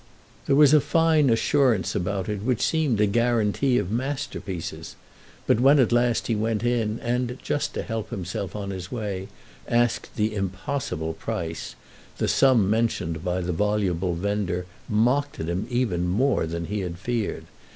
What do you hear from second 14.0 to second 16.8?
vendor mocked at him even more than he